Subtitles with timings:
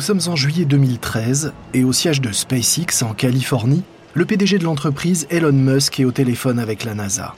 [0.00, 3.82] Nous sommes en juillet 2013 et au siège de SpaceX en Californie,
[4.14, 7.34] le PDG de l'entreprise Elon Musk est au téléphone avec la NASA.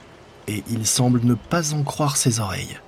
[0.46, 2.78] Et il semble ne pas en croire ses oreilles.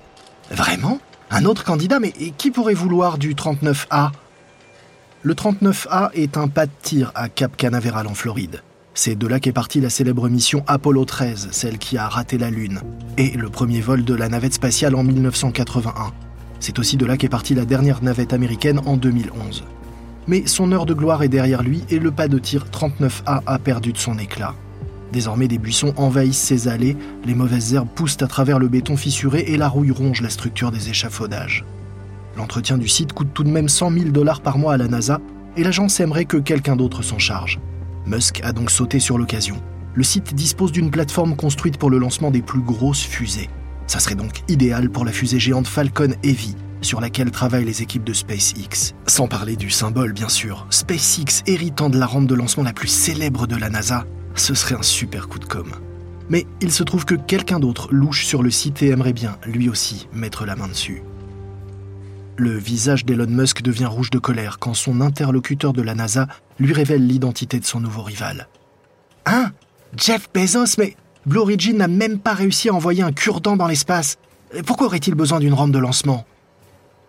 [0.49, 1.01] Vraiment?
[1.29, 1.99] Un autre candidat?
[1.99, 4.11] Mais qui pourrait vouloir du 39A
[5.23, 8.63] Le 39A est un pas de tir à Cap Canaveral en Floride.
[8.93, 12.49] C'est de là qu'est partie la célèbre mission Apollo 13, celle qui a raté la
[12.49, 12.79] Lune,
[13.17, 16.13] et le premier vol de la navette spatiale en 1981.
[16.59, 19.63] C'est aussi de là qu'est partie la dernière navette américaine en 2011.
[20.27, 23.59] Mais son heure de gloire est derrière lui et le pas de tir 39A a
[23.59, 24.55] perdu de son éclat.
[25.11, 29.45] Désormais, des buissons envahissent ses allées, les mauvaises herbes poussent à travers le béton fissuré
[29.47, 31.63] et la rouille ronge la structure des échafaudages.
[32.35, 35.21] L'entretien du site coûte tout de même 100 000 dollars par mois à la NASA
[35.55, 37.59] et l'agence aimerait que quelqu'un d'autre s'en charge.
[38.05, 39.61] Musk a donc sauté sur l'occasion.
[39.93, 43.49] Le site dispose d'une plateforme construite pour le lancement des plus grosses fusées.
[43.87, 48.03] Ça serait donc idéal pour la fusée géante Falcon Heavy, sur laquelle travaillent les équipes
[48.03, 48.93] de SpaceX.
[49.07, 50.67] Sans parler du symbole, bien sûr.
[50.69, 54.05] SpaceX héritant de la rampe de lancement la plus célèbre de la NASA,
[54.35, 55.71] ce serait un super coup de com'.
[56.29, 59.69] Mais il se trouve que quelqu'un d'autre louche sur le site et aimerait bien, lui
[59.69, 61.03] aussi, mettre la main dessus.
[62.37, 66.27] Le visage d'Elon Musk devient rouge de colère quand son interlocuteur de la NASA
[66.59, 68.49] lui révèle l'identité de son nouveau rival.
[69.25, 69.51] Hein?
[69.95, 74.17] Jeff Bezos, mais Blue Origin n'a même pas réussi à envoyer un cure-dent dans l'espace.
[74.67, 76.23] Pourquoi aurait-il besoin d'une rampe de lancement?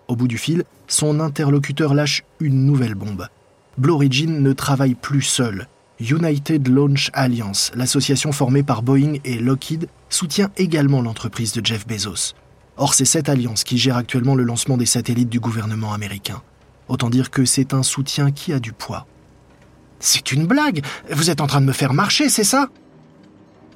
[0.08, 3.28] Au bout du fil, son interlocuteur lâche une nouvelle bombe.
[3.76, 5.68] Blue Origin ne travaille plus seul.
[6.00, 12.34] United Launch Alliance, l'association formée par Boeing et Lockheed, soutient également l'entreprise de Jeff Bezos.
[12.78, 16.42] Or, c'est cette alliance qui gère actuellement le lancement des satellites du gouvernement américain.
[16.88, 19.06] Autant dire que c'est un soutien qui a du poids.
[19.98, 22.68] C'est une blague Vous êtes en train de me faire marcher, c'est ça?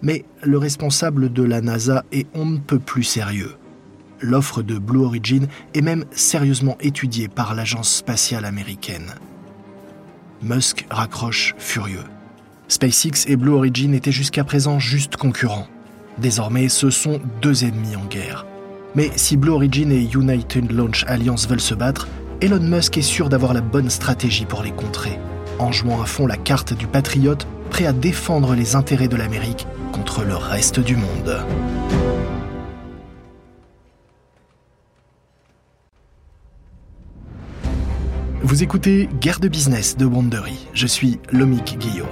[0.02, 3.56] Mais le responsable de la NASA est on ne peut plus sérieux.
[4.20, 9.14] L'offre de Blue Origin est même sérieusement étudiée par l'agence spatiale américaine.
[10.42, 12.04] Musk raccroche furieux.
[12.68, 15.66] SpaceX et Blue Origin étaient jusqu'à présent juste concurrents.
[16.18, 18.46] Désormais, ce sont deux ennemis en guerre.
[18.94, 22.08] Mais si Blue Origin et United Launch Alliance veulent se battre,
[22.40, 25.18] Elon Musk est sûr d'avoir la bonne stratégie pour les contrer,
[25.58, 29.66] en jouant à fond la carte du patriote prêt à défendre les intérêts de l'Amérique
[29.92, 31.44] contre le reste du monde.
[38.42, 40.66] Vous écoutez Guerre de business de Wandery.
[40.74, 42.06] Je suis Lomik Guillot.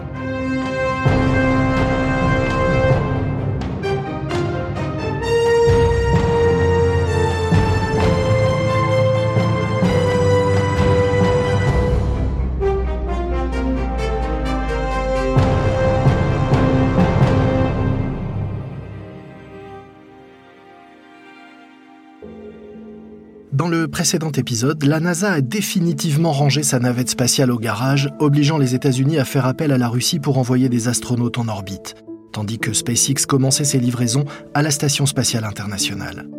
[23.68, 28.56] Dans le précédent épisode, la NASA a définitivement rangé sa navette spatiale au garage, obligeant
[28.56, 31.94] les États-Unis à faire appel à la Russie pour envoyer des astronautes en orbite,
[32.32, 34.24] tandis que SpaceX commençait ses livraisons
[34.54, 36.30] à la Station spatiale internationale.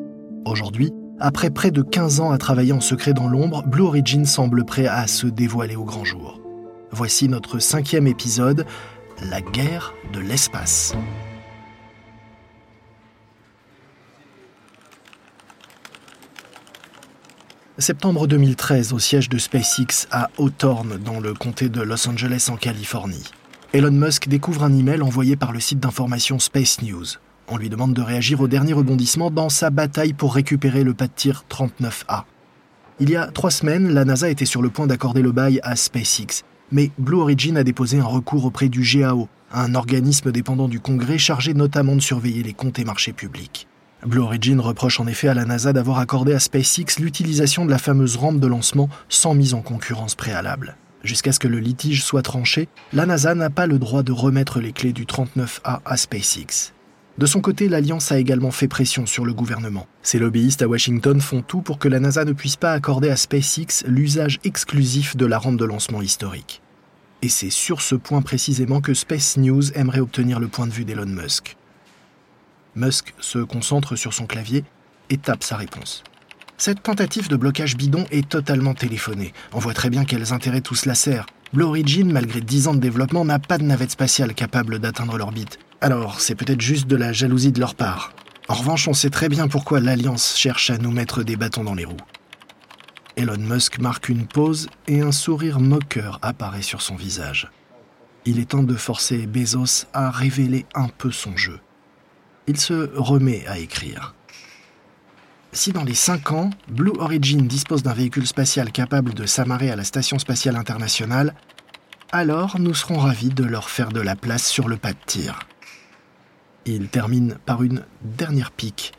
[0.44, 4.66] Aujourd'hui, après près de 15 ans à travailler en secret dans l'ombre, Blue Origin semble
[4.66, 6.41] prêt à se dévoiler au grand jour.
[6.89, 8.66] Voici notre cinquième épisode,
[9.29, 10.95] la guerre de l'espace.
[17.79, 22.57] Septembre 2013 au siège de SpaceX à Hawthorne dans le comté de Los Angeles en
[22.57, 23.23] Californie.
[23.72, 27.06] Elon Musk découvre un email envoyé par le site d'information Space News.
[27.47, 31.07] On lui demande de réagir au dernier rebondissement dans sa bataille pour récupérer le pas
[31.07, 32.23] de tir 39A.
[33.00, 35.78] Il y a trois semaines, la NASA était sur le point d'accorder le bail à
[35.78, 40.81] SpaceX, mais Blue Origin a déposé un recours auprès du GAO, un organisme dépendant du
[40.81, 43.69] Congrès chargé notamment de surveiller les comptes et marchés publics.
[44.06, 47.78] Blue Origin reproche en effet à la NASA d'avoir accordé à SpaceX l'utilisation de la
[47.78, 50.78] fameuse rampe de lancement sans mise en concurrence préalable.
[51.04, 54.62] Jusqu'à ce que le litige soit tranché, la NASA n'a pas le droit de remettre
[54.62, 56.74] les clés du 39A à SpaceX.
[57.18, 59.86] De son côté, l'Alliance a également fait pression sur le gouvernement.
[60.02, 63.18] Ses lobbyistes à Washington font tout pour que la NASA ne puisse pas accorder à
[63.18, 66.62] SpaceX l'usage exclusif de la rampe de lancement historique.
[67.22, 70.86] Et c'est sur ce point précisément que Space News aimerait obtenir le point de vue
[70.86, 71.57] d'Elon Musk.
[72.80, 74.64] Musk se concentre sur son clavier
[75.10, 76.04] et tape sa réponse.
[76.58, 79.34] Cette tentative de blocage bidon est totalement téléphonée.
[79.54, 81.26] On voit très bien quels intérêts tout cela sert.
[81.54, 85.60] Blue Origin, malgré 10 ans de développement, n'a pas de navette spatiale capable d'atteindre l'orbite.
[85.81, 88.14] Alors, c'est peut-être juste de la jalousie de leur part.
[88.48, 91.76] En revanche, on sait très bien pourquoi l'Alliance cherche à nous mettre des bâtons dans
[91.76, 91.98] les roues.
[93.18, 97.50] Elon Musk marque une pause et un sourire moqueur apparaît sur son visage.
[98.26, 101.60] Il est temps de forcer Bezos à révéler un peu son jeu
[102.50, 104.16] il se remet à écrire.
[105.51, 109.75] Si dans les 5 ans, Blue Origin dispose d'un véhicule spatial capable de s'amarrer à
[109.75, 111.36] la Station spatiale internationale,
[112.12, 115.40] alors nous serons ravis de leur faire de la place sur le pas de tir.
[116.66, 118.94] Il termine par une dernière pique.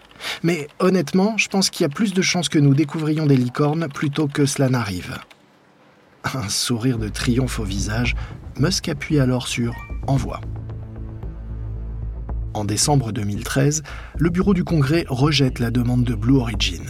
[0.45, 3.89] Mais honnêtement, je pense qu'il y a plus de chances que nous découvrions des licornes
[3.89, 5.19] plutôt que cela n'arrive.
[6.35, 8.15] Un sourire de triomphe au visage,
[8.59, 9.75] Musk appuie alors sur
[10.07, 10.41] Envoi.
[12.53, 13.83] En décembre 2013,
[14.19, 16.83] le bureau du Congrès rejette la demande de Blue Origin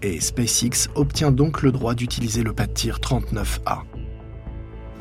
[0.00, 3.82] et SpaceX obtient donc le droit d'utiliser le pas de tir 39A.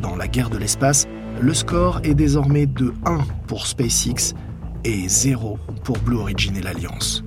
[0.01, 1.07] Dans la guerre de l'espace,
[1.39, 4.35] le score est désormais de 1 pour SpaceX
[4.83, 7.23] et 0 pour Blue Origin et l'Alliance.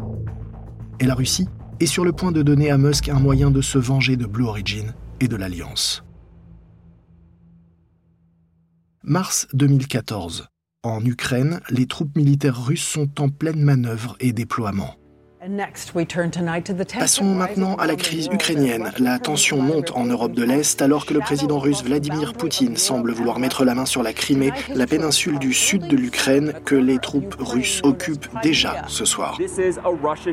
[1.01, 1.49] Et la Russie
[1.81, 4.45] est sur le point de donner à Musk un moyen de se venger de Blue
[4.45, 6.05] Origin et de l'Alliance.
[9.03, 10.49] Mars 2014.
[10.85, 14.97] En Ukraine, les troupes militaires russes sont en pleine manœuvre et déploiement.
[16.99, 18.93] Passons maintenant à la crise ukrainienne.
[18.99, 23.13] La tension monte en Europe de l'Est alors que le président russe Vladimir Poutine semble
[23.13, 26.99] vouloir mettre la main sur la Crimée, la péninsule du sud de l'Ukraine que les
[26.99, 29.39] troupes russes occupent déjà ce soir.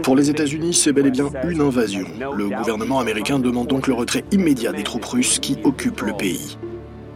[0.04, 2.08] Pour les États-Unis, c'est bel et bien une invasion.
[2.36, 6.58] Le gouvernement américain demande donc le retrait immédiat des troupes russes qui occupent le pays.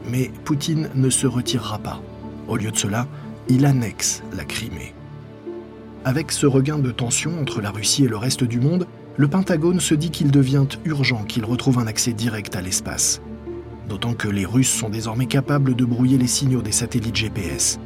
[0.10, 2.02] Mais Poutine ne se retirera pas.
[2.48, 3.08] Au lieu de cela,
[3.48, 4.94] il annexe la Crimée.
[6.04, 8.88] Avec ce regain de tension entre la Russie et le reste du monde,
[9.18, 13.22] le Pentagone se dit qu'il devient urgent qu'il retrouve un accès direct à l'espace.
[13.88, 17.80] D'autant que les Russes sont désormais capables de brouiller les signaux des satellites GPS.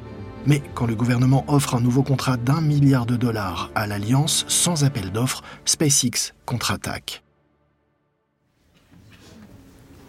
[0.46, 4.84] Mais quand le gouvernement offre un nouveau contrat d'un milliard de dollars à l'Alliance sans
[4.84, 7.24] appel d'offres, SpaceX contre-attaque.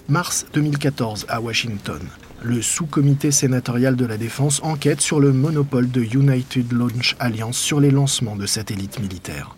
[0.08, 2.00] Mars 2014 à Washington
[2.42, 7.80] le sous-comité sénatorial de la défense enquête sur le monopole de United Launch Alliance sur
[7.80, 9.56] les lancements de satellites militaires.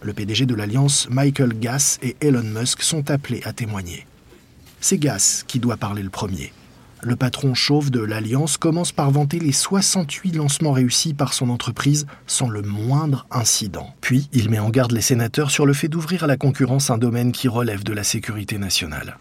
[0.00, 4.06] Le PDG de l'alliance, Michael Gass et Elon Musk sont appelés à témoigner.
[4.80, 6.52] C'est Gass qui doit parler le premier.
[7.04, 12.06] Le patron chauve de l'Alliance commence par vanter les 68 lancements réussis par son entreprise
[12.28, 13.92] sans le moindre incident.
[14.00, 16.98] Puis, il met en garde les sénateurs sur le fait d'ouvrir à la concurrence un
[16.98, 19.16] domaine qui relève de la sécurité nationale.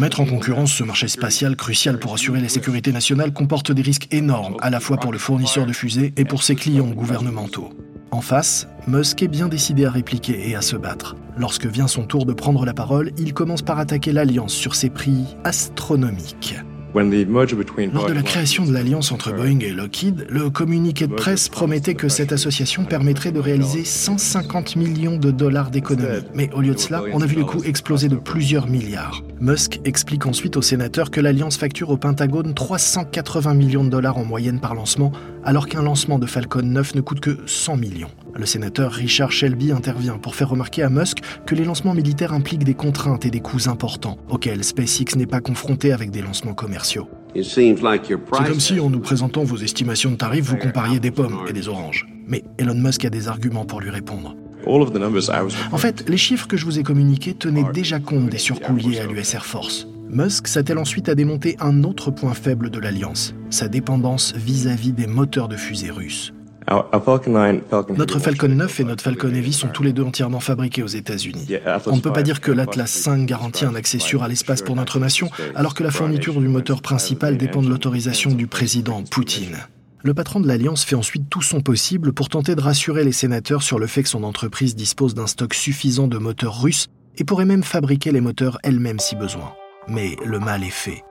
[0.00, 4.08] Mettre en concurrence ce marché spatial crucial pour assurer la sécurité nationale comporte des risques
[4.10, 7.72] énormes, à la fois pour le fournisseur de fusées et pour ses clients gouvernementaux.
[8.12, 11.16] En face, Musk est bien décidé à répliquer et à se battre.
[11.36, 14.90] Lorsque vient son tour de prendre la parole, il commence par attaquer l'Alliance sur ses
[14.90, 16.56] prix astronomiques.
[16.94, 21.94] Lors de la création de l'alliance entre Boeing et Lockheed, le communiqué de presse promettait
[21.94, 26.24] que cette association permettrait de réaliser 150 millions de dollars d'économies.
[26.34, 29.22] Mais au lieu de cela, on a vu le coût exploser de plusieurs milliards.
[29.40, 34.24] Musk explique ensuite aux sénateurs que l'alliance facture au Pentagone 380 millions de dollars en
[34.24, 35.12] moyenne par lancement,
[35.44, 38.10] alors qu'un lancement de Falcon 9 ne coûte que 100 millions.
[38.34, 42.64] Le sénateur Richard Shelby intervient pour faire remarquer à Musk que les lancements militaires impliquent
[42.64, 47.08] des contraintes et des coûts importants, auxquels SpaceX n'est pas confronté avec des lancements commerciaux.
[47.34, 51.52] C'est comme si, en nous présentant vos estimations de tarifs, vous compariez des pommes et
[51.52, 52.06] des oranges.
[52.26, 54.36] Mais Elon Musk a des arguments pour lui répondre.
[54.66, 59.00] En fait, les chiffres que je vous ai communiqués tenaient déjà compte des surcoûts liés
[59.00, 59.86] à l'US Air Force.
[60.08, 65.06] Musk s'attelle ensuite à démonter un autre point faible de l'Alliance, sa dépendance vis-à-vis des
[65.06, 66.32] moteurs de fusée russes.
[66.70, 71.48] Notre Falcon 9 et notre Falcon Heavy sont tous les deux entièrement fabriqués aux États-Unis.
[71.86, 74.76] On ne peut pas dire que l'Atlas 5 garantit un accès sûr à l'espace pour
[74.76, 79.58] notre nation, alors que la fourniture du moteur principal dépend de l'autorisation du président Poutine.
[80.02, 83.62] Le patron de l'Alliance fait ensuite tout son possible pour tenter de rassurer les sénateurs
[83.62, 86.86] sur le fait que son entreprise dispose d'un stock suffisant de moteurs russes
[87.18, 89.52] et pourrait même fabriquer les moteurs elle-même si besoin.
[89.88, 91.02] Mais le mal est fait.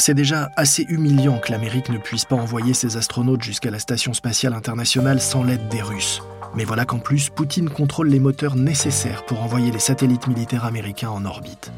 [0.00, 4.14] C'est déjà assez humiliant que l'Amérique ne puisse pas envoyer ses astronautes jusqu'à la Station
[4.14, 6.22] spatiale internationale sans l'aide des Russes.
[6.54, 11.10] Mais voilà qu'en plus, Poutine contrôle les moteurs nécessaires pour envoyer les satellites militaires américains
[11.10, 11.72] en orbite.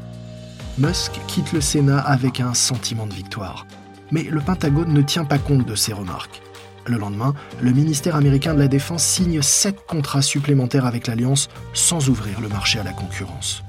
[0.77, 3.65] Musk quitte le Sénat avec un sentiment de victoire.
[4.11, 6.43] Mais le Pentagone ne tient pas compte de ces remarques.
[6.85, 12.07] Le lendemain, le ministère américain de la Défense signe sept contrats supplémentaires avec l'Alliance sans
[12.07, 13.63] ouvrir le marché à la concurrence.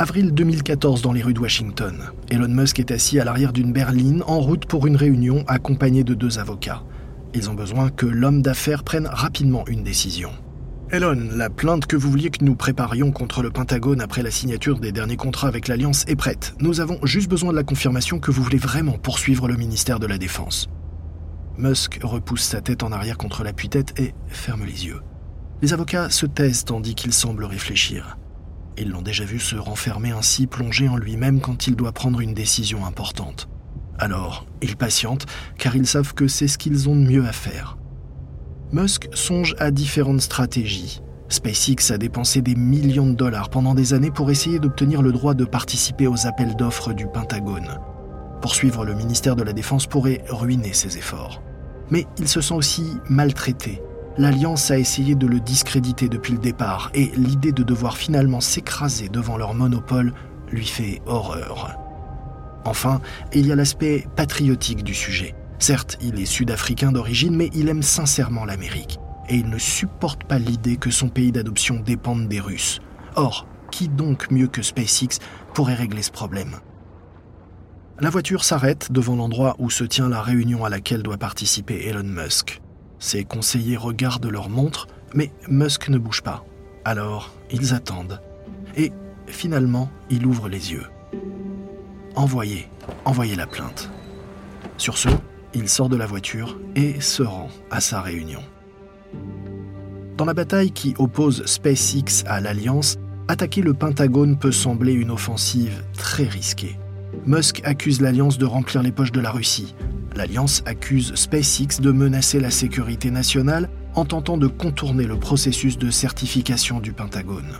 [0.00, 2.12] Avril 2014 dans les rues de Washington.
[2.30, 6.14] Elon Musk est assis à l'arrière d'une berline en route pour une réunion accompagné de
[6.14, 6.84] deux avocats.
[7.34, 10.30] Ils ont besoin que l'homme d'affaires prenne rapidement une décision.
[10.90, 14.78] Elon, la plainte que vous vouliez que nous préparions contre le Pentagone après la signature
[14.78, 16.54] des derniers contrats avec l'Alliance est prête.
[16.60, 20.06] Nous avons juste besoin de la confirmation que vous voulez vraiment poursuivre le ministère de
[20.06, 20.68] la Défense.
[21.56, 25.00] Musk repousse sa tête en arrière contre l'appui-tête et ferme les yeux.
[25.60, 28.17] Les avocats se taisent tandis qu'il semble réfléchir.
[28.80, 32.34] Ils l'ont déjà vu se renfermer ainsi plongé en lui-même quand il doit prendre une
[32.34, 33.48] décision importante.
[33.98, 35.26] Alors, ils patientent,
[35.58, 37.76] car ils savent que c'est ce qu'ils ont de mieux à faire.
[38.70, 41.02] Musk songe à différentes stratégies.
[41.28, 45.34] SpaceX a dépensé des millions de dollars pendant des années pour essayer d'obtenir le droit
[45.34, 47.80] de participer aux appels d'offres du Pentagone.
[48.40, 51.42] Poursuivre le ministère de la Défense pourrait ruiner ses efforts.
[51.90, 53.82] Mais il se sent aussi maltraité.
[54.18, 59.08] L'Alliance a essayé de le discréditer depuis le départ et l'idée de devoir finalement s'écraser
[59.08, 60.12] devant leur monopole
[60.50, 61.78] lui fait horreur.
[62.64, 63.00] Enfin,
[63.32, 65.36] il y a l'aspect patriotique du sujet.
[65.60, 68.98] Certes, il est sud-africain d'origine, mais il aime sincèrement l'Amérique.
[69.28, 72.80] Et il ne supporte pas l'idée que son pays d'adoption dépende des Russes.
[73.14, 75.20] Or, qui donc mieux que SpaceX
[75.54, 76.56] pourrait régler ce problème?
[78.00, 82.02] La voiture s'arrête devant l'endroit où se tient la réunion à laquelle doit participer Elon
[82.02, 82.60] Musk.
[82.98, 86.44] Ses conseillers regardent leur montre, mais Musk ne bouge pas.
[86.84, 88.20] Alors, ils attendent.
[88.76, 88.92] Et
[89.26, 90.86] finalement, il ouvre les yeux.
[92.16, 92.68] Envoyez,
[93.04, 93.90] envoyez la plainte.
[94.76, 95.08] Sur ce,
[95.54, 98.42] il sort de la voiture et se rend à sa réunion.
[100.16, 102.96] Dans la bataille qui oppose SpaceX à l'Alliance,
[103.28, 106.78] attaquer le Pentagone peut sembler une offensive très risquée.
[107.26, 109.74] Musk accuse l'Alliance de remplir les poches de la Russie.
[110.18, 115.92] L'Alliance accuse SpaceX de menacer la sécurité nationale en tentant de contourner le processus de
[115.92, 117.52] certification du Pentagone.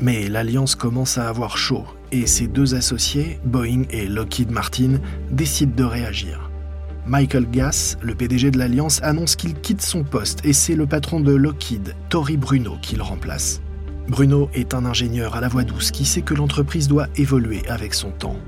[0.00, 4.98] Mais l'Alliance commence à avoir chaud et ses deux associés, Boeing et Lockheed Martin,
[5.30, 6.50] décident de réagir.
[7.06, 11.20] Michael Gass, le PDG de l'Alliance, annonce qu'il quitte son poste et c'est le patron
[11.20, 13.62] de Lockheed, Tory Bruno, qui le remplace.
[14.08, 17.94] Bruno est un ingénieur à la voix douce qui sait que l'entreprise doit évoluer avec
[17.94, 18.40] son temps.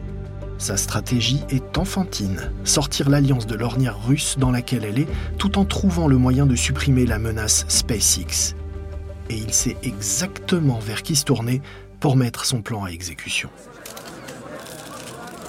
[0.59, 5.09] Sa stratégie est enfantine, sortir l'alliance de l'ornière russe dans laquelle elle est,
[5.39, 8.55] tout en trouvant le moyen de supprimer la menace SpaceX.
[9.29, 11.61] Et il sait exactement vers qui se tourner
[12.01, 13.51] pour mettre son plan à exécution.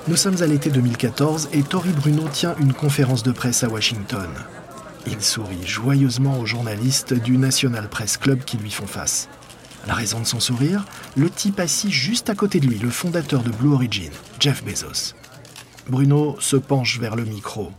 [0.07, 4.29] Nous sommes à l'été 2014 et Tory Bruno tient une conférence de presse à Washington.
[5.05, 9.29] Il sourit joyeusement aux journalistes du National Press Club qui lui font face.
[9.87, 13.41] La raison de son sourire Le type assis juste à côté de lui, le fondateur
[13.41, 15.15] de Blue Origin, Jeff Bezos.
[15.89, 17.71] Bruno se penche vers le micro.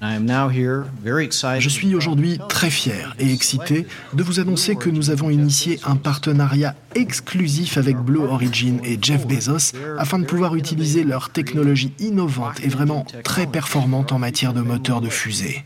[0.00, 5.96] Je suis aujourd'hui très fier et excité de vous annoncer que nous avons initié un
[5.96, 12.60] partenariat exclusif avec Blue Origin et Jeff Bezos afin de pouvoir utiliser leur technologie innovante
[12.62, 15.64] et vraiment très performante en matière de moteur de fusée.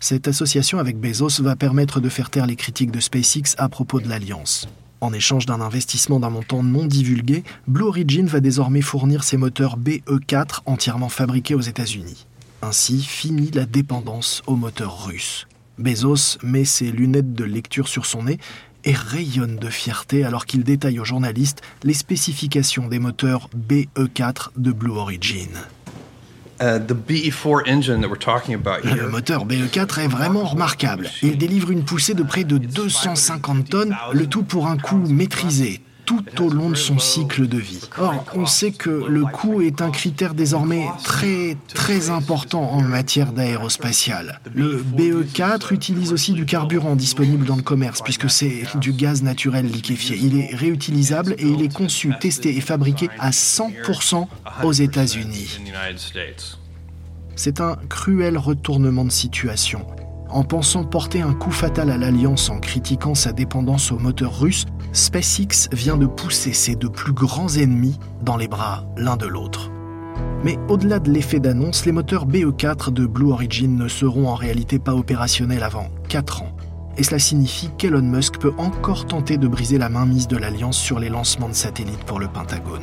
[0.00, 4.00] Cette association avec Bezos va permettre de faire taire les critiques de SpaceX à propos
[4.00, 4.68] de l'alliance.
[5.00, 9.76] En échange d'un investissement d'un montant non divulgué, Blue Origin va désormais fournir ses moteurs
[9.76, 12.26] BE4 entièrement fabriqués aux États-Unis.
[12.62, 15.48] Ainsi finit la dépendance aux moteurs russes.
[15.78, 18.38] Bezos met ses lunettes de lecture sur son nez
[18.84, 24.70] et rayonne de fierté alors qu'il détaille aux journalistes les spécifications des moteurs BE4 de
[24.70, 25.50] Blue Origin.
[26.60, 26.94] Uh, Le
[29.08, 31.08] moteur BE4 est vraiment remarquable.
[31.22, 35.80] Il délivre une poussée de près de 250 tonnes, le tout pour un coût maîtrisé,
[36.08, 37.86] tout au long de son cycle de vie.
[37.98, 43.32] Or, on sait que le coût est un critère désormais très très important en matière
[43.32, 44.40] d'aérospatiale.
[44.54, 49.66] Le BE4 utilise aussi du carburant disponible dans le commerce puisque c'est du gaz naturel
[49.66, 50.16] liquéfié.
[50.16, 54.26] Il est réutilisable et il est conçu, testé et fabriqué à 100%
[54.64, 55.60] aux États-Unis.
[57.36, 59.86] C'est un cruel retournement de situation.
[60.30, 64.66] En pensant porter un coup fatal à l'Alliance en critiquant sa dépendance aux moteurs russes,
[64.92, 69.70] SpaceX vient de pousser ses deux plus grands ennemis dans les bras l'un de l'autre.
[70.44, 74.78] Mais au-delà de l'effet d'annonce, les moteurs BE4 de Blue Origin ne seront en réalité
[74.78, 76.52] pas opérationnels avant 4 ans.
[76.98, 80.98] Et cela signifie qu'Elon Musk peut encore tenter de briser la mainmise de l'Alliance sur
[80.98, 82.82] les lancements de satellites pour le Pentagone.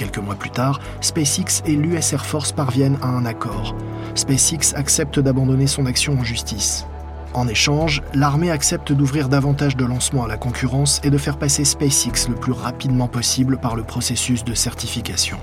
[0.00, 3.76] Quelques mois plus tard, SpaceX et l'US Air Force parviennent à un accord.
[4.14, 6.86] SpaceX accepte d'abandonner son action en justice.
[7.34, 11.66] En échange, l'armée accepte d'ouvrir davantage de lancements à la concurrence et de faire passer
[11.66, 15.36] SpaceX le plus rapidement possible par le processus de certification.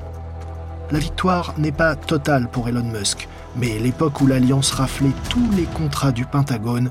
[0.89, 5.65] La victoire n'est pas totale pour Elon Musk, mais l'époque où l'Alliance raflait tous les
[5.65, 6.89] contrats du Pentagone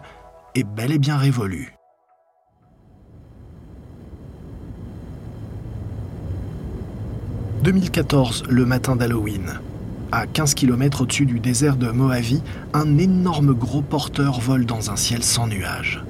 [0.54, 1.75] est bel et bien révolue.
[7.66, 9.58] «2014, le matin d'Halloween.
[10.12, 12.40] À 15 km au-dessus du désert de Mojave,
[12.73, 16.04] un énorme gros porteur vole dans un ciel sans nuages.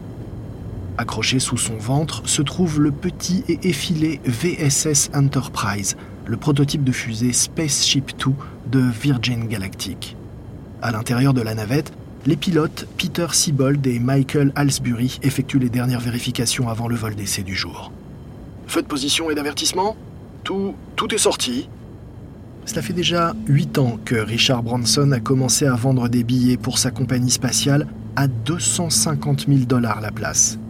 [0.99, 5.97] Accroché sous son ventre se trouve le petit et effilé VSS Enterprise,
[6.27, 8.33] le prototype de fusée Spaceship 2
[8.71, 10.15] de Virgin Galactic.
[10.83, 11.91] À l'intérieur de la navette,
[12.27, 17.43] les pilotes Peter Siebold et Michael Halsbury effectuent les dernières vérifications avant le vol d'essai
[17.43, 17.93] du jour.
[18.67, 19.97] Feu de position et d'avertissement?
[20.47, 20.77] Tout,
[21.11, 21.69] est sorti,
[22.67, 26.79] cela fait déjà 8 ans que Richard Branson a commencé à vendre des billets pour
[26.79, 30.61] sa compagnie spatiale à 250 000 dollars la place.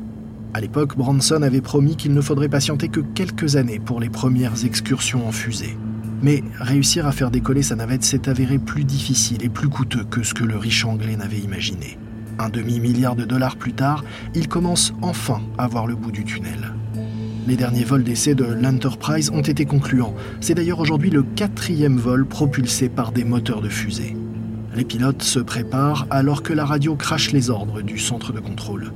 [0.54, 4.64] À l'époque, Branson avait promis qu'il ne faudrait patienter que quelques années pour les premières
[4.64, 5.76] excursions en fusée.
[6.22, 10.22] Mais réussir à faire décoller sa navette s'est avéré plus difficile et plus coûteux que
[10.22, 11.98] ce que le riche anglais n'avait imaginé.
[12.38, 14.04] Un demi-milliard de dollars plus tard,
[14.34, 16.72] il commence enfin à voir le bout du tunnel.
[17.46, 20.14] Les derniers vols d'essai de l'Enterprise ont été concluants.
[20.40, 24.16] C'est d'ailleurs aujourd'hui le quatrième vol propulsé par des moteurs de fusée.
[24.74, 28.92] Les pilotes se préparent alors que la radio crache les ordres du centre de contrôle.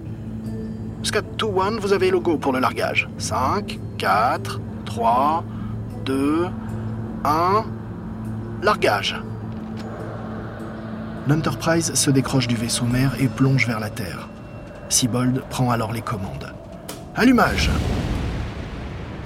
[1.05, 3.09] Scott 2-1, vous avez le go pour le largage.
[3.19, 5.45] 5, 4, 3,
[6.05, 6.47] 2,
[7.25, 7.65] 1.
[8.65, 9.17] Largage.
[11.29, 14.29] L'Enterprise se décroche du vaisseau mère et plonge vers la Terre.
[14.89, 16.53] Sibold prend alors les commandes.
[17.15, 17.71] Allumage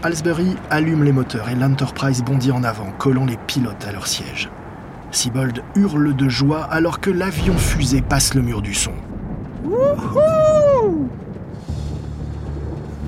[0.04, 4.50] Halsbury allume les moteurs et l'Enterprise bondit en avant, collant les pilotes à leur siège.
[5.10, 8.92] Sibold hurle de joie alors que l'avion fusée passe le mur du son.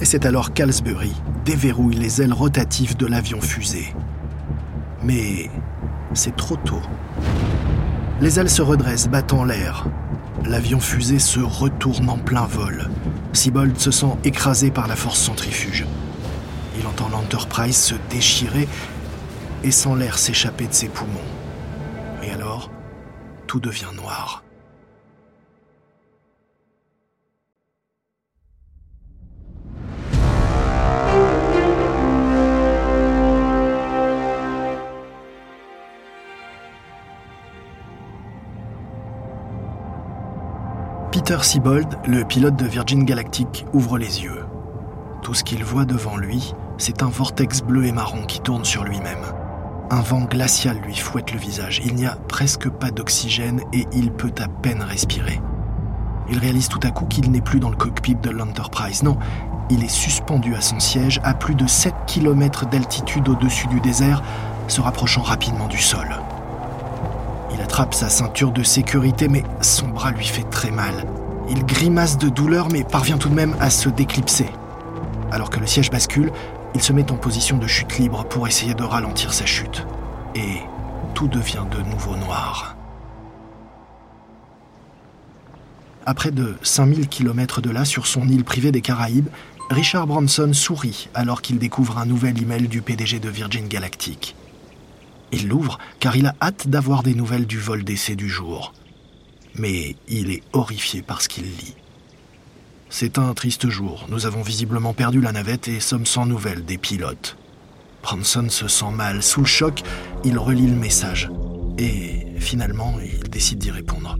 [0.01, 1.13] Et c'est alors qu'Halsbury
[1.45, 3.95] déverrouille les ailes rotatives de l'avion fusée.
[5.03, 5.51] Mais
[6.15, 6.81] c'est trop tôt.
[8.23, 9.87] Les ailes se redressent, battant l'air.
[10.47, 12.89] L'avion fusée se retourne en plein vol.
[13.35, 15.85] Sibold se sent écrasé par la force centrifuge.
[16.97, 18.67] Il entend l'Enterprise se déchirer
[19.63, 21.11] et sent l'air s'échapper de ses poumons.
[22.23, 22.71] Et alors,
[23.47, 24.43] tout devient noir.
[41.13, 44.45] Peter Siebold, le pilote de Virgin Galactic, ouvre les yeux.
[45.27, 48.85] Tout ce qu'il voit devant lui, c'est un vortex bleu et marron qui tourne sur
[48.85, 49.25] lui-même.
[49.91, 51.83] Un vent glacial lui fouette le visage.
[51.85, 55.41] Il n'y a presque pas d'oxygène et il peut à peine respirer.
[56.31, 59.03] Il réalise tout à coup qu'il n'est plus dans le cockpit de l'Enterprise.
[59.03, 59.19] Non,
[59.69, 64.23] il est suspendu à son siège à plus de 7 km d'altitude au-dessus du désert,
[64.69, 66.07] se rapprochant rapidement du sol.
[67.53, 70.95] Il attrape sa ceinture de sécurité, mais son bras lui fait très mal.
[71.51, 74.47] Il grimace de douleur, mais parvient tout de même à se déclipser.
[75.31, 76.33] Alors que le siège bascule,
[76.75, 79.87] il se met en position de chute libre pour essayer de ralentir sa chute.
[80.35, 80.59] Et
[81.15, 82.77] tout devient de nouveau noir.
[86.05, 89.29] À près de 5000 km de là, sur son île privée des Caraïbes,
[89.71, 94.37] Richard Branson sourit alors qu'il découvre un nouvel email du PDG de Virgin Galactic.
[95.33, 98.73] Il l'ouvre car il a hâte d'avoir des nouvelles du vol d'essai du jour.
[99.57, 101.75] Mais il est horrifié par ce qu'il lit.
[102.89, 104.07] C'est un triste jour.
[104.09, 107.37] Nous avons visiblement perdu la navette et sommes sans nouvelles des pilotes.
[108.03, 109.23] Branson se sent mal.
[109.23, 109.83] Sous le choc,
[110.25, 111.29] il relit le message.
[111.79, 114.17] Et finalement, il décide d'y répondre.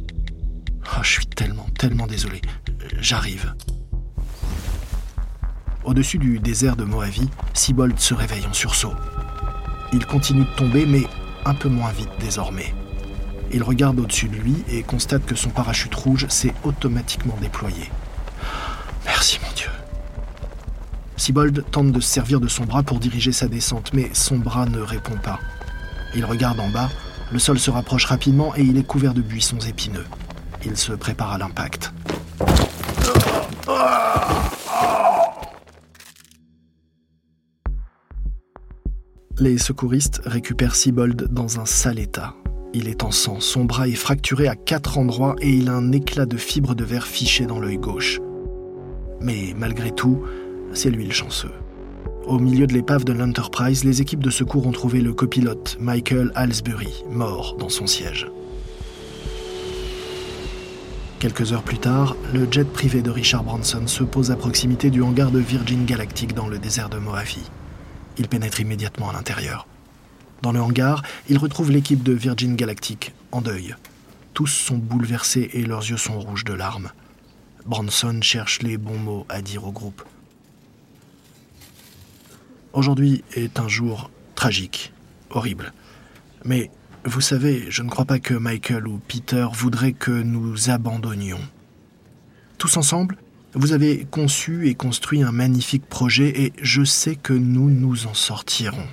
[0.85, 2.41] Oh, je suis tellement, tellement désolé.
[2.99, 3.55] J'arrive.
[5.85, 8.95] Au-dessus du désert de Mojave, Sibold se réveille en sursaut.
[9.93, 11.05] Il continue de tomber, mais
[11.45, 12.75] un peu moins vite désormais.
[13.53, 17.91] Il regarde au-dessus de lui et constate que son parachute rouge s'est automatiquement déployé.
[19.27, 19.71] Merci mon Dieu.
[21.17, 24.67] Sibold tente de se servir de son bras pour diriger sa descente, mais son bras
[24.67, 25.41] ne répond pas.
[26.15, 26.89] Il regarde en bas,
[27.33, 30.05] le sol se rapproche rapidement et il est couvert de buissons épineux.
[30.65, 31.93] Il se prépare à l'impact.
[39.39, 42.37] Les secouristes récupèrent Sibold dans un sale état.
[42.75, 45.91] Il est en sang, son bras est fracturé à quatre endroits et il a un
[45.91, 48.21] éclat de fibre de verre fiché dans l'œil gauche.
[49.21, 50.23] Mais malgré tout,
[50.73, 51.53] c'est lui le chanceux.
[52.27, 56.33] Au milieu de l'épave de l'Enterprise, les équipes de secours ont trouvé le copilote, Michael
[56.35, 58.27] Halsbury, mort dans son siège.
[61.19, 65.03] Quelques heures plus tard, le jet privé de Richard Branson se pose à proximité du
[65.03, 67.37] hangar de Virgin Galactic dans le désert de Mojave.
[68.19, 69.67] Il pénètre immédiatement à l'intérieur.
[70.43, 73.75] Dans le hangar, il retrouve l'équipe de Virgin Galactic, en deuil.
[74.35, 76.91] Tous sont bouleversés et leurs yeux sont rouges de larmes.
[77.67, 80.05] Branson cherche les bons mots à dire au groupe.
[82.73, 84.93] Aujourd'hui est un jour tragique,
[85.31, 85.73] horrible.
[86.45, 86.71] Mais
[87.05, 91.41] vous savez, je ne crois pas que Michael ou Peter voudraient que nous abandonnions.
[92.59, 93.17] Tous ensemble,
[93.55, 98.15] vous avez conçu et construit un magnifique projet et je sais que nous nous en
[98.15, 98.87] sortirons.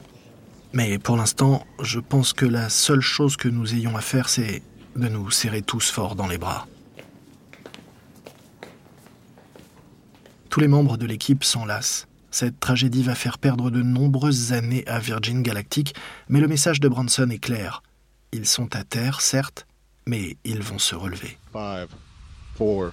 [0.74, 4.64] Mais pour l'instant, je pense que la seule chose que nous ayons à faire, c'est
[4.96, 6.68] de nous serrer tous fort dans les bras.
[10.54, 12.08] Tous les membres de l'équipe s'enlacent.
[12.30, 15.96] Cette tragédie va faire perdre de nombreuses années à Virgin Galactic,
[16.30, 17.82] mais le message de Branson est clair.
[18.34, 19.66] Ils sont à terre, certes,
[20.06, 21.40] mais ils vont se relever.
[21.54, 21.90] 5, 4,
[22.54, 22.92] 3,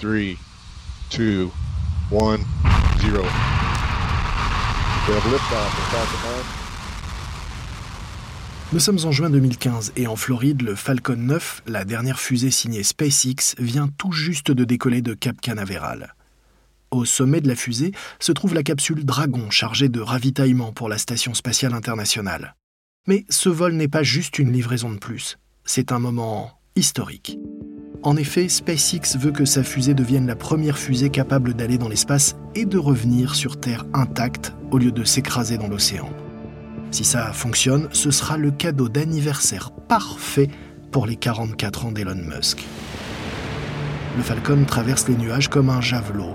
[0.00, 0.36] 2,
[2.10, 2.38] 1,
[3.12, 3.24] 0.
[8.72, 12.82] Nous sommes en juin 2015 et en Floride, le Falcon 9, la dernière fusée signée
[12.82, 16.12] SpaceX, vient tout juste de décoller de Cap Canaveral.
[16.90, 20.96] Au sommet de la fusée se trouve la capsule Dragon chargée de ravitaillement pour la
[20.96, 22.54] Station spatiale internationale.
[23.06, 27.38] Mais ce vol n'est pas juste une livraison de plus, c'est un moment historique.
[28.02, 32.36] En effet, SpaceX veut que sa fusée devienne la première fusée capable d'aller dans l'espace
[32.54, 36.08] et de revenir sur Terre intacte au lieu de s'écraser dans l'océan.
[36.90, 40.48] Si ça fonctionne, ce sera le cadeau d'anniversaire parfait
[40.90, 42.64] pour les 44 ans d'Elon Musk.
[44.16, 46.34] Le Falcon traverse les nuages comme un javelot,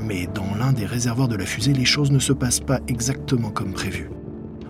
[0.00, 3.50] mais dans l'un des réservoirs de la fusée, les choses ne se passent pas exactement
[3.50, 4.10] comme prévu.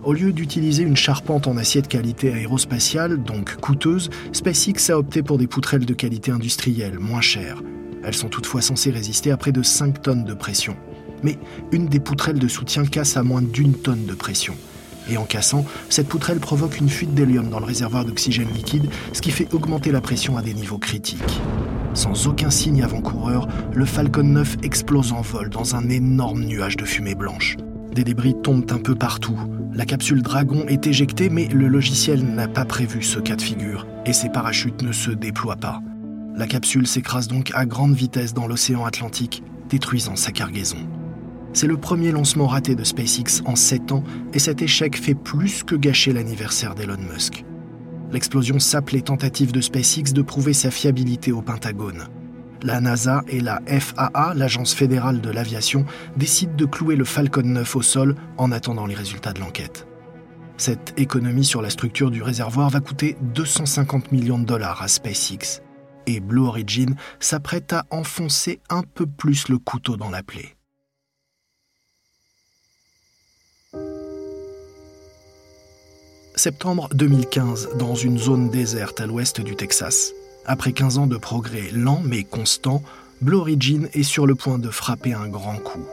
[0.03, 5.23] Au lieu d'utiliser une charpente en acier de qualité aérospatiale, donc coûteuse, SpaceX a opté
[5.23, 7.61] pour des poutrelles de qualité industrielle, moins chères.
[8.03, 10.77] Elles sont toutefois censées résister à près de 5 tonnes de pression.
[11.21, 11.37] Mais
[11.71, 14.55] une des poutrelles de soutien casse à moins d'une tonne de pression.
[15.09, 19.21] Et en cassant, cette poutrelle provoque une fuite d'hélium dans le réservoir d'oxygène liquide, ce
[19.21, 21.41] qui fait augmenter la pression à des niveaux critiques.
[21.93, 26.85] Sans aucun signe avant-coureur, le Falcon 9 explose en vol dans un énorme nuage de
[26.85, 27.57] fumée blanche.
[27.93, 29.37] Des débris tombent un peu partout.
[29.73, 33.87] La capsule Dragon est éjectée, mais le logiciel n'a pas prévu ce cas de figure,
[34.05, 35.81] et ses parachutes ne se déploient pas.
[36.35, 40.77] La capsule s'écrase donc à grande vitesse dans l'océan Atlantique, détruisant sa cargaison.
[41.53, 45.63] C'est le premier lancement raté de SpaceX en 7 ans, et cet échec fait plus
[45.63, 47.43] que gâcher l'anniversaire d'Elon Musk.
[48.11, 52.07] L'explosion sape les tentatives de SpaceX de prouver sa fiabilité au Pentagone
[52.63, 55.85] la NASA et la FAA, l'Agence fédérale de l'aviation,
[56.17, 59.87] décident de clouer le Falcon 9 au sol en attendant les résultats de l'enquête.
[60.57, 65.61] Cette économie sur la structure du réservoir va coûter 250 millions de dollars à SpaceX.
[66.05, 70.58] Et Blue Origin s'apprête à enfoncer un peu plus le couteau dans la plaie.
[76.39, 80.13] Septembre 2015, dans une zone déserte à l'ouest du Texas.
[80.45, 82.81] Après 15 ans de progrès lent mais constant,
[83.19, 85.85] Blue Origin est sur le point de frapper un grand coup.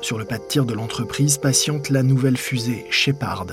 [0.00, 3.46] Sur le pas de tir de l'entreprise patiente la nouvelle fusée Shepard.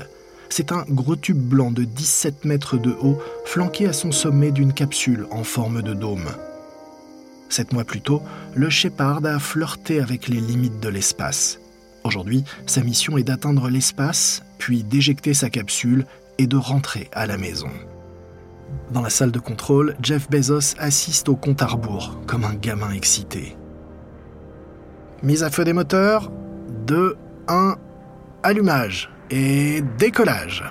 [0.49, 4.73] C'est un gros tube blanc de 17 mètres de haut, flanqué à son sommet d'une
[4.73, 6.31] capsule en forme de dôme.
[7.49, 8.23] Sept mois plus tôt,
[8.55, 11.59] le Shepard a flirté avec les limites de l'espace.
[12.05, 16.05] Aujourd'hui, sa mission est d'atteindre l'espace, puis d'éjecter sa capsule
[16.37, 17.69] et de rentrer à la maison.
[18.91, 22.91] Dans la salle de contrôle, Jeff Bezos assiste au compte à rebours, comme un gamin
[22.91, 23.57] excité.
[25.23, 26.31] Mise à feu des moteurs,
[26.85, 27.75] 2, 1,
[28.43, 30.63] allumage et décollage.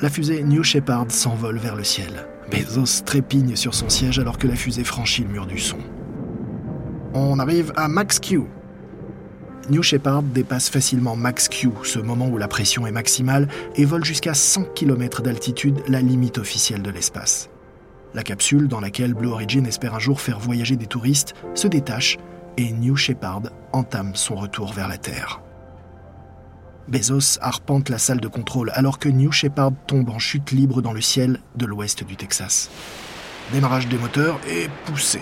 [0.00, 2.26] La fusée New Shepard s'envole vers le ciel.
[2.50, 5.78] Bezos trépigne sur son siège alors que la fusée franchit le mur du son.
[7.14, 8.40] On arrive à Max Q,
[9.70, 14.04] New Shepard dépasse facilement Max Q, ce moment où la pression est maximale, et vole
[14.04, 17.48] jusqu'à 100 km d'altitude, la limite officielle de l'espace.
[18.12, 22.18] La capsule dans laquelle Blue Origin espère un jour faire voyager des touristes se détache
[22.56, 25.40] et New Shepard entame son retour vers la Terre.
[26.88, 30.92] Bezos arpente la salle de contrôle alors que New Shepard tombe en chute libre dans
[30.92, 32.68] le ciel de l'ouest du Texas.
[33.52, 35.20] Démarrage des moteurs et poussée.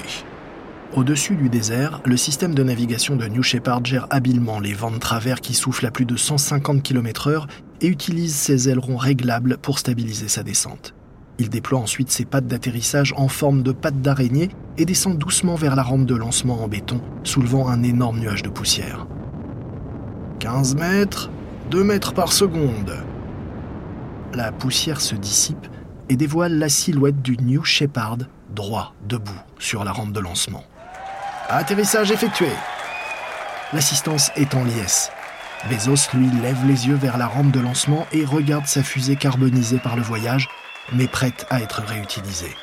[0.96, 4.96] Au-dessus du désert, le système de navigation de New Shepard gère habilement les vents de
[4.98, 7.46] travers qui soufflent à plus de 150 km/h
[7.82, 10.94] et utilise ses ailerons réglables pour stabiliser sa descente.
[11.38, 14.48] Il déploie ensuite ses pattes d'atterrissage en forme de pattes d'araignée
[14.78, 18.48] et descend doucement vers la rampe de lancement en béton, soulevant un énorme nuage de
[18.48, 19.06] poussière.
[20.40, 21.30] 15 mètres,
[21.70, 22.96] 2 mètres par seconde.
[24.34, 25.68] La poussière se dissipe
[26.08, 28.18] et dévoile la silhouette du New Shepard
[28.54, 30.64] droit, debout, sur la rampe de lancement.
[31.50, 32.50] Atterrissage effectué.
[33.72, 35.10] L'assistance est en liesse.
[35.70, 39.78] Bezos, lui, lève les yeux vers la rampe de lancement et regarde sa fusée carbonisée
[39.78, 40.46] par le voyage,
[40.92, 42.54] mais prête à être réutilisée.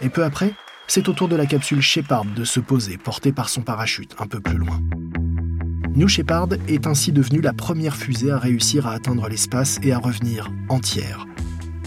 [0.00, 0.52] Et peu après,
[0.88, 4.26] c'est au tour de la capsule Shepard de se poser, portée par son parachute un
[4.26, 4.80] peu plus loin.
[5.94, 9.98] New Shepard est ainsi devenue la première fusée à réussir à atteindre l'espace et à
[9.98, 11.24] revenir entière.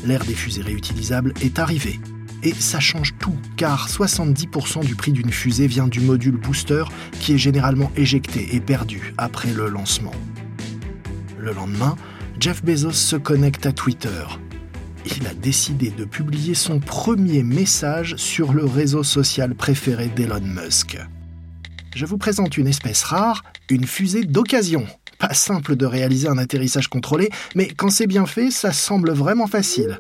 [0.06, 2.00] L'ère des fusées réutilisables est arrivée
[2.44, 6.84] et ça change tout, car 70% du prix d'une fusée vient du module booster
[7.20, 10.14] qui est généralement éjecté et perdu après le lancement.
[11.38, 11.96] Le lendemain,
[12.40, 14.24] Jeff Bezos se connecte à Twitter.
[15.06, 20.98] Il a décidé de publier son premier message sur le réseau social préféré d'Elon Musk.
[21.96, 24.86] Je vous présente une espèce rare, une fusée d'occasion.
[25.18, 29.48] Pas simple de réaliser un atterrissage contrôlé, mais quand c'est bien fait, ça semble vraiment
[29.48, 30.00] facile.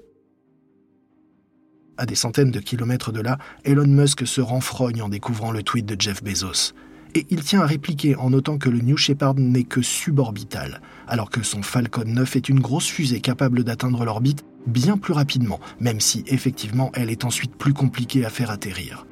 [2.02, 5.86] À des centaines de kilomètres de là, Elon Musk se renfrogne en découvrant le tweet
[5.86, 6.74] de Jeff Bezos.
[7.14, 11.30] Et il tient à répliquer en notant que le New Shepard n'est que suborbital, alors
[11.30, 16.00] que son Falcon 9 est une grosse fusée capable d'atteindre l'orbite bien plus rapidement, même
[16.00, 19.06] si effectivement elle est ensuite plus compliquée à faire atterrir.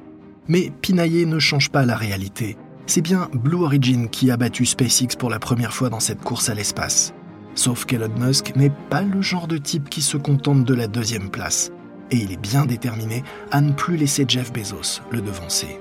[0.48, 2.56] Mais pinailler ne change pas la réalité.
[2.86, 6.48] C'est bien Blue Origin qui a battu SpaceX pour la première fois dans cette course
[6.48, 7.14] à l'espace.
[7.54, 11.30] Sauf qu'Elon Musk n'est pas le genre de type qui se contente de la deuxième
[11.30, 11.70] place.
[12.10, 15.80] Et il est bien déterminé à ne plus laisser Jeff Bezos le devancer.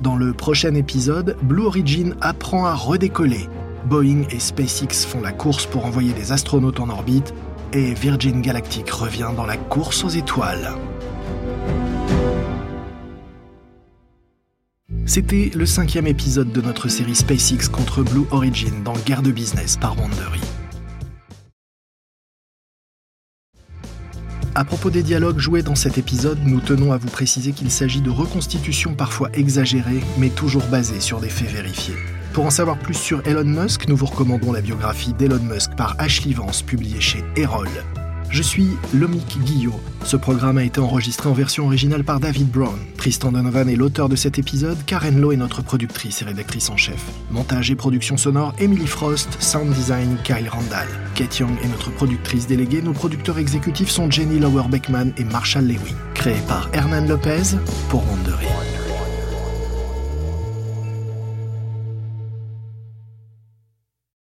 [0.00, 3.48] Dans le prochain épisode, Blue Origin apprend à redécoller.
[3.86, 7.34] Boeing et SpaceX font la course pour envoyer des astronautes en orbite
[7.72, 10.72] et Virgin Galactic revient dans la course aux étoiles.
[15.04, 19.76] C'était le cinquième épisode de notre série SpaceX contre Blue Origin dans Guerre de business
[19.76, 20.40] par Wandery.
[24.58, 28.00] À propos des dialogues joués dans cet épisode, nous tenons à vous préciser qu'il s'agit
[28.00, 31.94] de reconstitutions parfois exagérées, mais toujours basées sur des faits vérifiés.
[32.32, 35.94] Pour en savoir plus sur Elon Musk, nous vous recommandons la biographie d'Elon Musk par
[36.00, 37.68] Ashley Vance, publiée chez Erol.
[38.30, 39.80] Je suis Lomik Guillot.
[40.04, 42.78] Ce programme a été enregistré en version originale par David Brown.
[42.96, 46.76] Tristan Donovan est l'auteur de cet épisode, Karen Lowe est notre productrice et rédactrice en
[46.76, 47.02] chef.
[47.30, 50.88] Montage et production sonore, Emily Frost, sound design, Kyle Randall.
[51.14, 55.66] Kate Young est notre productrice déléguée, nos producteurs exécutifs sont Jenny Lower Beckman et Marshall
[55.66, 55.96] Lewin.
[56.14, 57.56] Créé par Hernan Lopez
[57.88, 58.46] pour Wandery.